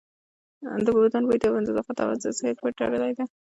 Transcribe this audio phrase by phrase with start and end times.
[0.85, 3.25] د بدن بوی د نظافت او حفظ الصحې پورې تړلی دی.